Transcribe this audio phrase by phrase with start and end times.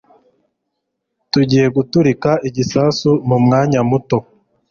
[1.31, 4.17] Tugiye guturika igisasu mumwanya muto.